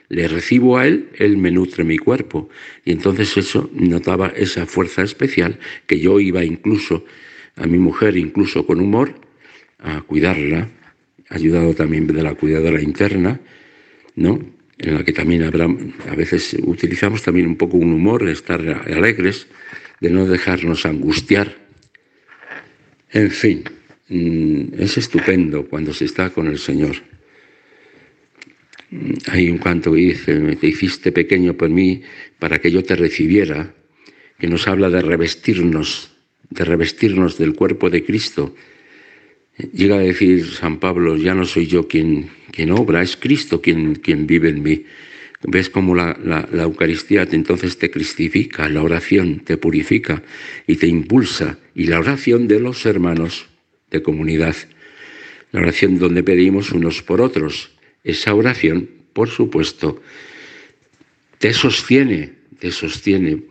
le 0.08 0.28
recibo 0.28 0.76
a 0.78 0.86
Él, 0.86 1.08
Él 1.18 1.36
me 1.36 1.50
nutre 1.50 1.84
mi 1.84 1.98
cuerpo. 1.98 2.48
Y 2.84 2.92
entonces 2.92 3.36
eso 3.36 3.70
notaba 3.72 4.28
esa 4.36 4.66
fuerza 4.66 5.02
especial 5.02 5.58
que 5.86 6.00
yo 6.00 6.20
iba 6.20 6.44
incluso 6.44 7.04
a 7.56 7.66
mi 7.66 7.78
mujer, 7.78 8.16
incluso 8.16 8.66
con 8.66 8.80
humor, 8.80 9.14
a 9.78 10.00
cuidarla, 10.02 10.68
ayudado 11.28 11.74
también 11.74 12.06
de 12.06 12.22
la 12.22 12.34
cuidadora 12.34 12.82
interna, 12.82 13.40
¿no? 14.16 14.40
en 14.82 14.94
la 14.94 15.04
que 15.04 15.12
también 15.12 15.44
habrá, 15.44 15.64
a 15.64 16.14
veces 16.16 16.56
utilizamos 16.62 17.22
también 17.22 17.46
un 17.46 17.56
poco 17.56 17.76
un 17.76 17.92
humor, 17.92 18.28
estar 18.28 18.60
alegres, 18.60 19.46
de 20.00 20.10
no 20.10 20.26
dejarnos 20.26 20.84
angustiar. 20.84 21.61
En 23.12 23.30
fin, 23.30 23.64
Mm, 24.12 24.74
es 24.78 24.98
estupendo 24.98 25.66
cuando 25.66 25.94
se 25.94 26.04
está 26.04 26.28
con 26.28 26.46
el 26.46 26.58
Señor. 26.58 26.96
Mm, 28.90 29.12
hay 29.28 29.48
un 29.48 29.56
canto 29.56 29.90
que 29.92 30.00
dice, 30.00 30.56
te 30.56 30.66
hiciste 30.66 31.12
pequeño 31.12 31.54
por 31.54 31.70
mí 31.70 32.02
para 32.38 32.58
que 32.58 32.70
yo 32.70 32.84
te 32.84 32.94
recibiera, 32.94 33.74
que 34.38 34.48
nos 34.48 34.68
habla 34.68 34.90
de 34.90 35.00
revestirnos, 35.00 36.12
de 36.50 36.62
revestirnos 36.62 37.38
del 37.38 37.54
cuerpo 37.54 37.88
de 37.88 38.04
Cristo. 38.04 38.54
Llega 39.72 39.96
a 39.96 40.00
decir 40.00 40.44
San 40.44 40.78
Pablo, 40.78 41.16
ya 41.16 41.34
no 41.34 41.46
soy 41.46 41.66
yo 41.66 41.88
quien, 41.88 42.28
obra, 42.70 43.00
es 43.00 43.16
Cristo 43.16 43.62
quien 43.62 44.26
vive 44.26 44.50
en 44.50 44.62
mí. 44.62 44.84
Ves 45.44 45.70
cómo 45.70 45.94
la, 45.94 46.16
la, 46.22 46.62
Eucaristía 46.62 47.26
entonces 47.30 47.76
te 47.76 47.90
cristifica, 47.90 48.68
la 48.68 48.82
oración 48.82 49.40
te 49.40 49.56
purifica 49.56 50.22
y 50.66 50.76
te 50.76 50.86
impulsa. 50.86 51.58
Y 51.74 51.86
la 51.86 51.98
oración 51.98 52.46
de 52.46 52.60
los 52.60 52.86
hermanos 52.86 53.46
de 53.90 54.02
comunidad. 54.02 54.54
La 55.50 55.60
oración 55.60 55.98
donde 55.98 56.22
pedimos 56.22 56.70
unos 56.70 57.02
por 57.02 57.20
otros. 57.20 57.72
Esa 58.04 58.34
oración, 58.34 58.88
por 59.12 59.28
supuesto, 59.28 60.00
te 61.38 61.52
sostiene, 61.52 62.32
te 62.60 62.70
sostiene. 62.70 63.42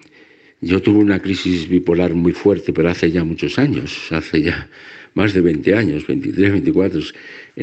Yo 0.62 0.82
tuve 0.82 1.00
una 1.00 1.22
crisis 1.22 1.68
bipolar 1.68 2.14
muy 2.14 2.32
fuerte, 2.32 2.72
pero 2.72 2.90
hace 2.90 3.12
ya 3.12 3.24
muchos 3.24 3.60
años, 3.60 4.12
hace 4.12 4.42
ya 4.42 4.70
más 5.14 5.34
de 5.34 5.42
20 5.42 5.76
años, 5.76 6.08
23, 6.08 6.52
24, 6.52 7.00
en 7.00 7.06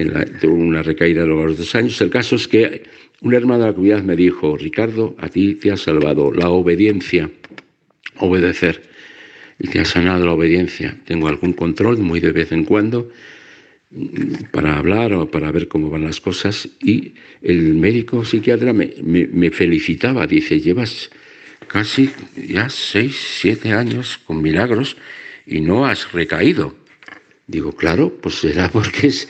la, 0.05 0.25
tuve 0.25 0.53
una 0.53 0.83
recaída 0.83 1.23
a 1.23 1.27
los 1.27 1.57
dos 1.57 1.75
años. 1.75 2.01
El 2.01 2.11
caso 2.11 2.37
es 2.37 2.49
que 2.49 2.85
un 3.21 3.35
hermano 3.35 3.65
de 3.65 3.67
la 3.69 3.75
comunidad 3.75 4.03
me 4.03 4.17
dijo, 4.17 4.57
Ricardo, 4.57 5.17
a 5.19 5.29
ti 5.29 5.55
te 5.55 5.71
ha 5.71 5.77
salvado 5.77 6.33
la 6.33 6.51
obediencia, 6.51 7.31
obedecer 8.19 8.83
y 9.59 9.69
te 9.69 9.81
ha 9.81 9.85
sanado 9.85 10.25
la 10.25 10.33
obediencia. 10.33 10.97
Tengo 11.05 11.29
algún 11.29 11.53
control 11.53 11.99
muy 11.99 12.21
de 12.21 12.33
vez 12.33 12.53
en 12.53 12.65
cuando 12.65 13.11
para 14.51 14.77
hablar 14.77 15.13
o 15.15 15.31
para 15.31 15.51
ver 15.51 15.69
cómo 15.69 15.89
van 15.89 16.05
las 16.05 16.21
cosas 16.21 16.69
y 16.83 17.15
el 17.43 17.75
médico 17.75 18.25
psiquiatra 18.25 18.73
me, 18.73 18.93
me, 19.03 19.51
felicitaba, 19.51 20.27
dice, 20.27 20.61
llevas 20.61 21.11
casi 21.69 22.11
ya 22.37 22.69
seis, 22.69 23.17
siete 23.41 23.73
años 23.73 24.19
con 24.19 24.43
milagros 24.43 24.97
y 25.47 25.61
no 25.61 25.87
has 25.87 26.13
recaído. 26.13 26.75
Digo, 27.47 27.73
claro, 27.73 28.13
pues 28.21 28.35
será 28.37 28.69
porque 28.71 29.07
es, 29.07 29.29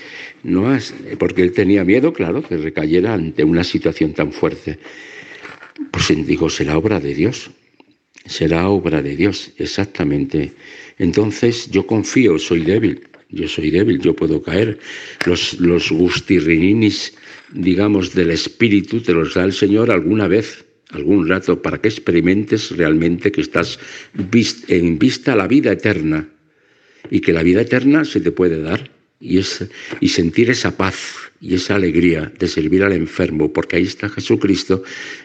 no 0.49 0.69
has, 0.69 0.95
porque 1.19 1.43
él 1.43 1.52
tenía 1.52 1.85
miedo, 1.85 2.12
claro, 2.12 2.43
que 2.43 2.57
recayera 2.57 3.14
ante 3.14 3.45
una 3.45 3.64
situación 3.64 4.12
tan 4.12 4.33
fuerte. 4.33 4.78
Pues 5.90 6.09
digo, 6.26 6.50
será 6.50 6.76
obra 6.76 6.99
de 6.99 7.14
Dios 7.14 7.50
será 8.28 8.69
obra 8.69 9.02
de 9.02 9.17
Dios, 9.17 9.50
exactamente. 9.57 10.52
Entonces 10.99 11.71
yo 11.71 11.87
confío, 11.87 12.38
soy 12.38 12.61
débil, 12.61 13.00
yo 13.31 13.49
soy 13.49 13.71
débil, 13.71 14.00
yo 14.00 14.14
puedo 14.14 14.43
caer. 14.43 14.78
Los, 15.26 15.59
los 15.61 15.90
gustirrininis, 15.90 17.14
digamos, 17.52 18.14
del 18.14 18.31
espíritu 18.31 19.00
te 19.00 19.12
los 19.12 19.35
da 19.35 19.45
el 19.45 19.52
Señor 19.52 19.90
alguna 19.90 20.28
vez, 20.28 20.64
algún 20.90 21.28
rato, 21.28 21.61
para 21.61 21.81
que 21.81 21.88
experimentes 21.88 22.71
realmente 22.71 23.33
que 23.33 23.40
estás 23.40 23.78
en 24.69 24.99
vista 24.99 25.33
a 25.33 25.37
la 25.37 25.49
vida 25.49 25.73
eterna 25.73 26.28
y 27.11 27.21
que 27.21 27.33
la 27.33 27.43
vida 27.43 27.62
eterna 27.62 28.05
se 28.05 28.21
te 28.21 28.31
puede 28.31 28.61
dar 28.61 28.90
y, 29.21 29.41
y 30.01 30.09
sentir 30.09 30.51
esa 30.51 30.77
paz 30.77 31.15
y 31.41 31.55
esa 31.55 31.77
alegría 31.77 32.33
de 32.39 32.49
servir 32.49 32.83
al 32.83 32.93
enfermo, 32.93 33.53
porque 33.53 33.77
ahí 33.77 33.85
está 33.85 34.09
Jesucristo, 34.09 34.83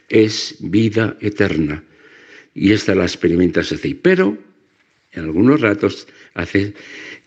es 0.10 0.56
vida 0.60 1.18
eterna. 1.22 1.84
Y 2.54 2.72
esta 2.72 2.94
la 2.94 3.04
experimentas 3.04 3.72
así. 3.72 3.94
Pero 3.96 4.38
en 5.12 5.24
algunos 5.24 5.62
ratos 5.62 6.08
hace 6.34 6.74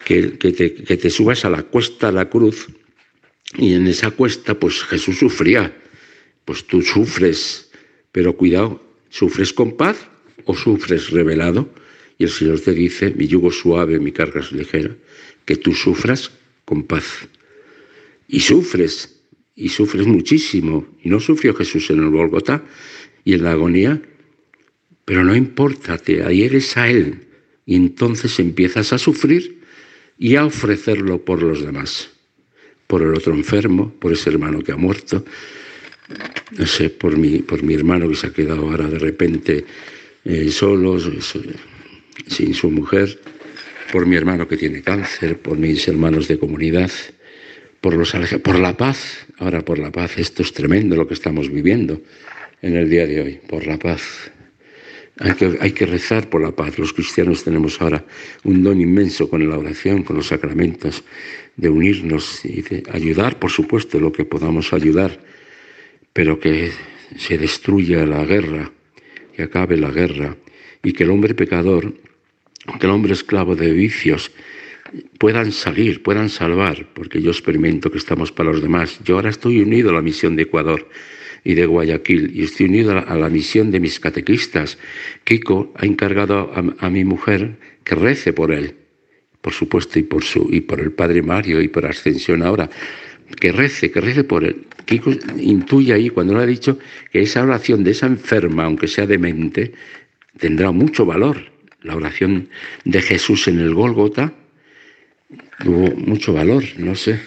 que, 0.05 0.23
te, 0.23 0.75
que 0.75 0.97
te 0.97 1.11
subas 1.11 1.45
a 1.45 1.51
la 1.51 1.63
cuesta 1.63 2.09
de 2.09 2.13
la 2.13 2.29
cruz 2.29 2.67
y 3.57 3.75
en 3.75 3.87
esa 3.87 4.11
cuesta 4.11 4.59
pues 4.59 4.83
Jesús 4.85 5.19
sufría. 5.19 5.75
Pues 6.45 6.65
tú 6.65 6.83
sufres, 6.83 7.71
pero 8.13 8.37
cuidado, 8.37 8.83
¿sufres 9.11 9.53
con 9.53 9.77
paz 9.77 10.09
o 10.45 10.55
sufres 10.55 11.11
revelado? 11.11 11.69
Y 12.19 12.25
el 12.25 12.31
Señor 12.31 12.61
te 12.61 12.73
dice, 12.73 13.11
mi 13.11 13.27
yugo 13.27 13.51
suave, 13.51 13.99
mi 13.99 14.13
carga 14.13 14.41
es 14.41 14.53
ligera, 14.53 14.97
que 15.45 15.57
tú 15.57 15.75
sufras 15.75 16.31
con 16.67 16.83
paz. 16.83 17.27
Y 18.29 18.41
sufres, 18.41 19.23
y 19.55 19.71
sufres 19.71 20.07
muchísimo. 20.07 20.87
Y 21.03 21.09
no 21.09 21.19
sufrió 21.21 21.55
Jesús 21.55 21.89
en 21.89 22.01
el 22.01 22.11
Golgotá 22.11 22.63
y 23.25 23.33
en 23.33 23.45
la 23.45 23.53
agonía, 23.53 24.03
pero 25.07 25.25
no 25.25 25.35
importa, 25.35 25.97
te 25.97 26.23
adhieres 26.23 26.77
a 26.77 26.91
Él 26.91 27.27
y 27.65 27.75
entonces 27.75 28.39
empiezas 28.39 28.93
a 28.93 28.99
sufrir 28.99 29.63
y 30.19 30.37
a 30.37 30.45
ofrecerlo 30.45 31.25
por 31.25 31.43
los 31.43 31.65
demás, 31.65 32.11
por 32.87 33.03
el 33.03 33.15
otro 33.15 33.35
enfermo, 33.35 33.93
por 33.99 34.13
ese 34.13 34.31
hermano 34.31 34.61
que 34.63 34.73
ha 34.73 34.77
muerto, 34.77 35.25
no 36.57 36.67
sé, 36.67 36.91
por 36.91 37.17
mi, 37.17 37.39
por 37.39 37.63
mi 37.63 37.75
hermano 37.75 38.09
que 38.09 38.15
se 38.15 38.29
ha 38.29 38.33
quedado 38.33 38.63
ahora 38.63 38.89
de 38.89 38.99
repente 38.99 39.65
eh, 40.25 40.51
solo, 40.51 40.99
sin 42.29 42.55
su 42.55 42.71
mujer, 42.71 43.21
por 43.93 44.07
mi 44.07 44.17
hermano 44.17 44.47
que 44.49 44.57
tiene 44.57 44.83
cáncer, 44.83 45.39
por 45.39 45.57
mis 45.57 45.87
hermanos 45.89 46.29
de 46.29 46.39
comunidad, 46.39 46.91
por, 47.81 47.95
los, 47.95 48.13
por 48.43 48.59
la 48.59 48.77
paz, 48.77 49.27
ahora 49.39 49.65
por 49.65 49.79
la 49.79 49.91
paz, 49.91 50.19
esto 50.19 50.43
es 50.43 50.53
tremendo 50.53 50.97
lo 50.97 51.07
que 51.07 51.15
estamos 51.15 51.51
viviendo 51.51 52.01
en 52.63 52.77
el 52.77 52.91
día 52.91 53.07
de 53.07 53.21
hoy, 53.21 53.41
por 53.49 53.67
la 53.67 53.79
paz. 53.79 54.31
Hay 55.19 55.33
que, 55.33 55.57
hay 55.61 55.73
que, 55.73 55.87
rezar 55.87 56.29
por 56.29 56.43
la 56.43 56.53
paz. 56.53 56.79
Los 56.79 56.93
cristianos 56.93 57.43
tenemos 57.43 57.81
ahora 57.81 58.05
un 58.45 58.63
don 58.63 58.81
inmenso 58.81 59.31
con 59.31 59.49
la 59.49 59.57
oración, 59.57 60.03
con 60.03 60.17
los 60.17 60.27
sacramentos, 60.27 61.03
de 61.57 61.71
unirnos 61.71 62.45
y 62.45 62.61
de 62.61 62.83
ayudar, 62.93 63.39
por 63.39 63.51
supuesto, 63.51 63.99
lo 63.99 64.13
que 64.13 64.27
podamos 64.27 64.75
ayudar, 64.75 65.19
pero 66.13 66.39
que 66.39 66.71
se 67.17 67.39
destruya 67.39 68.05
la 68.05 68.25
guerra, 68.25 68.71
que 69.35 69.45
acabe 69.45 69.77
la 69.77 69.91
guerra 69.91 70.37
y 70.83 70.93
que 70.93 71.05
el 71.05 71.11
hombre 71.11 71.35
pecador 71.35 71.95
que 72.79 72.87
el 72.87 72.93
hombre 72.93 73.13
esclavo 73.13 73.57
de 73.57 73.73
vicios 73.73 74.31
puedan 75.19 75.53
salir, 75.53 76.03
puedan 76.03 76.29
salvar, 76.29 76.87
porque 76.95 77.21
yo 77.21 77.31
experimento 77.31 77.91
que 77.91 77.99
estamos 77.99 78.33
para 78.33 78.51
los 78.51 78.63
demás. 78.63 78.99
Yo 79.05 79.17
ahora 79.17 79.31
estoy 79.31 79.61
unido 79.61 79.91
a 79.91 79.95
la 79.95 80.03
misión 80.03 80.37
de 80.37 80.43
Ecuador 80.43 80.89
y 81.45 81.55
de 81.55 81.67
Guayaquil 81.67 82.33
y 82.35 82.43
estoy 82.43 82.67
unido 82.67 82.93
a 82.93 83.15
la, 83.15 83.29
misión 83.29 83.71
de 83.71 83.81
mis 83.81 84.01
catequistas. 84.01 84.79
Kiko 85.25 85.73
ha 85.77 85.87
encargado 85.87 86.53
a, 86.55 86.91
mi 86.91 87.05
mujer 87.05 87.57
que 87.85 87.95
rece 87.95 88.33
por 88.33 88.53
él, 88.53 88.75
por 89.41 89.53
supuesto, 89.53 89.99
y 89.99 90.03
por, 90.03 90.25
su, 90.25 90.49
y 90.51 90.61
por 90.61 90.81
el 90.81 90.93
padre 90.93 91.23
Mario 91.23 91.61
y 91.61 91.69
por 91.69 91.87
Ascensión 91.87 92.43
ahora. 92.43 92.69
Que 93.41 93.51
rece, 93.51 93.91
que 93.91 94.01
rece 94.01 94.23
por 94.23 94.45
él. 94.45 94.67
Kiko 94.85 95.11
intuye 95.39 95.93
ahí, 95.93 96.11
cuando 96.11 96.35
le 96.35 96.43
ha 96.43 96.47
dicho, 96.47 96.79
que 97.11 97.21
esa 97.21 97.43
oración 97.43 97.83
de 97.83 97.91
esa 97.91 98.07
enferma, 98.07 98.65
aunque 98.65 98.87
sea 98.87 99.07
demente, 99.07 99.73
tendrá 100.39 100.71
mucho 100.71 101.05
valor 101.05 101.56
la 101.87 101.97
oración 101.97 102.49
de 102.85 103.01
Jesús 103.01 103.47
en 103.49 103.61
el 103.61 103.73
Gólgota 103.73 104.33
tuvo 105.63 105.95
mucho 105.97 106.33
valor, 106.33 106.65
no 106.77 106.95
sé. 106.95 107.21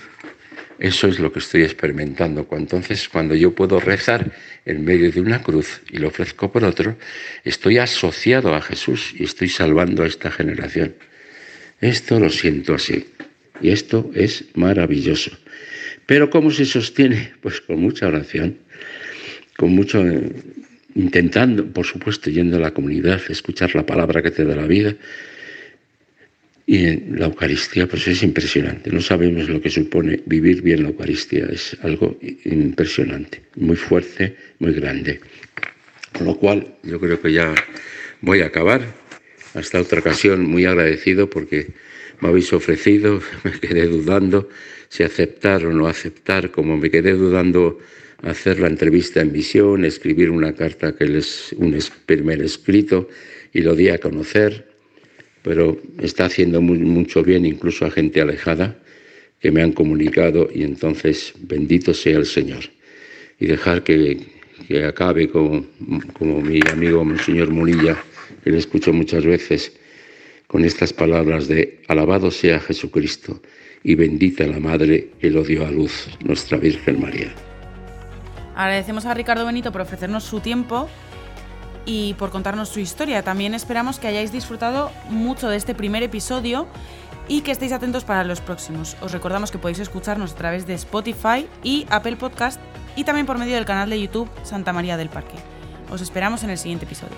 Eso 0.79 1.07
es 1.07 1.19
lo 1.19 1.31
que 1.31 1.39
estoy 1.39 1.63
experimentando. 1.63 2.47
Entonces, 2.51 3.09
cuando 3.09 3.35
yo 3.35 3.53
puedo 3.53 3.79
rezar 3.79 4.31
en 4.65 4.85
medio 4.85 5.11
de 5.11 5.19
una 5.19 5.41
cruz 5.41 5.81
y 5.91 5.97
lo 5.97 6.07
ofrezco 6.07 6.51
por 6.51 6.63
otro, 6.63 6.97
estoy 7.43 7.79
asociado 7.79 8.53
a 8.55 8.61
Jesús 8.61 9.13
y 9.17 9.23
estoy 9.23 9.49
salvando 9.49 10.03
a 10.03 10.07
esta 10.07 10.31
generación. 10.31 10.95
Esto 11.81 12.19
lo 12.19 12.29
siento 12.29 12.75
así. 12.75 13.07
Y 13.61 13.71
esto 13.71 14.09
es 14.15 14.45
maravilloso. 14.55 15.31
Pero 16.05 16.29
¿cómo 16.29 16.49
se 16.49 16.65
sostiene? 16.65 17.33
Pues 17.41 17.59
con 17.59 17.81
mucha 17.81 18.07
oración, 18.07 18.57
con 19.57 19.71
mucho 19.71 20.01
intentando, 20.99 21.65
por 21.65 21.85
supuesto, 21.85 22.29
yendo 22.29 22.57
a 22.57 22.59
la 22.59 22.71
comunidad, 22.71 23.21
escuchar 23.29 23.73
la 23.73 23.85
palabra 23.85 24.21
que 24.21 24.31
te 24.31 24.43
da 24.43 24.55
la 24.55 24.67
vida. 24.67 24.95
Y 26.65 26.77
la 27.17 27.25
Eucaristía, 27.25 27.87
pues 27.87 28.07
es 28.07 28.21
impresionante. 28.21 28.91
No 28.91 29.01
sabemos 29.01 29.49
lo 29.49 29.59
que 29.61 29.69
supone 29.69 30.21
vivir 30.25 30.61
bien 30.61 30.83
la 30.83 30.89
Eucaristía. 30.89 31.47
Es 31.51 31.75
algo 31.81 32.19
impresionante, 32.43 33.41
muy 33.55 33.75
fuerte, 33.75 34.35
muy 34.59 34.73
grande. 34.73 35.19
Con 36.13 36.27
lo 36.27 36.35
cual, 36.35 36.75
yo 36.83 36.99
creo 36.99 37.19
que 37.21 37.31
ya 37.31 37.55
voy 38.21 38.41
a 38.41 38.47
acabar. 38.47 38.81
Hasta 39.55 39.81
otra 39.81 39.99
ocasión, 39.99 40.45
muy 40.45 40.65
agradecido 40.65 41.29
porque 41.29 41.67
me 42.19 42.27
habéis 42.27 42.51
ofrecido, 42.53 43.21
me 43.43 43.51
quedé 43.51 43.87
dudando 43.87 44.49
si 44.89 45.03
aceptar 45.03 45.65
o 45.65 45.73
no 45.73 45.87
aceptar, 45.87 46.51
como 46.51 46.77
me 46.77 46.91
quedé 46.91 47.13
dudando 47.13 47.79
hacer 48.23 48.59
la 48.59 48.67
entrevista 48.67 49.21
en 49.21 49.31
visión, 49.31 49.85
escribir 49.85 50.29
una 50.29 50.53
carta 50.53 50.95
que 50.95 51.17
es 51.17 51.53
un 51.57 51.77
primer 52.05 52.41
escrito 52.41 53.07
y 53.53 53.61
lo 53.61 53.75
di 53.75 53.89
a 53.89 53.97
conocer, 53.97 54.67
pero 55.41 55.79
está 56.01 56.25
haciendo 56.25 56.61
mucho 56.61 57.23
bien 57.23 57.45
incluso 57.45 57.85
a 57.85 57.91
gente 57.91 58.21
alejada 58.21 58.77
que 59.39 59.51
me 59.51 59.61
han 59.61 59.71
comunicado 59.71 60.49
y 60.53 60.63
entonces 60.63 61.33
bendito 61.39 61.93
sea 61.93 62.17
el 62.17 62.25
Señor. 62.25 62.65
Y 63.39 63.47
dejar 63.47 63.83
que, 63.83 64.17
que 64.67 64.83
acabe 64.83 65.29
como, 65.29 65.65
mi 66.41 66.59
amigo 66.69 67.05
Monseñor 67.05 67.49
Munilla, 67.49 67.97
que 68.43 68.51
le 68.51 68.57
escucho 68.57 68.91
muchas 68.91 69.25
veces, 69.25 69.71
con 70.47 70.65
estas 70.65 70.91
palabras 70.91 71.47
de 71.47 71.79
Alabado 71.87 72.31
sea 72.31 72.59
Jesucristo 72.59 73.41
y 73.83 73.95
bendita 73.95 74.45
la 74.45 74.59
Madre 74.59 75.09
que 75.21 75.29
lo 75.29 75.43
dio 75.43 75.65
a 75.65 75.71
luz, 75.71 76.07
nuestra 76.25 76.57
Virgen 76.57 76.99
María. 76.99 77.48
Agradecemos 78.59 79.05
a 79.05 79.13
Ricardo 79.13 79.45
Benito 79.45 79.71
por 79.71 79.79
ofrecernos 79.79 80.25
su 80.25 80.41
tiempo 80.41 80.89
y 81.85 82.13
por 82.15 82.29
contarnos 82.29 82.67
su 82.67 82.81
historia. 82.81 83.23
También 83.23 83.53
esperamos 83.53 83.99
que 83.99 84.09
hayáis 84.09 84.33
disfrutado 84.33 84.91
mucho 85.07 85.47
de 85.47 85.55
este 85.55 85.73
primer 85.73 86.03
episodio 86.03 86.67
y 87.29 87.39
que 87.39 87.51
estéis 87.51 87.71
atentos 87.71 88.03
para 88.03 88.25
los 88.25 88.41
próximos. 88.41 88.97
Os 88.99 89.13
recordamos 89.13 89.49
que 89.51 89.59
podéis 89.59 89.79
escucharnos 89.79 90.33
a 90.33 90.35
través 90.35 90.67
de 90.67 90.73
Spotify 90.73 91.47
y 91.63 91.85
Apple 91.89 92.17
Podcast 92.17 92.59
y 92.97 93.05
también 93.05 93.25
por 93.25 93.37
medio 93.37 93.55
del 93.55 93.63
canal 93.63 93.89
de 93.89 94.01
YouTube 94.01 94.29
Santa 94.43 94.73
María 94.73 94.97
del 94.97 95.07
Parque. 95.07 95.37
Os 95.89 96.01
esperamos 96.01 96.43
en 96.43 96.49
el 96.49 96.57
siguiente 96.57 96.83
episodio. 96.83 97.15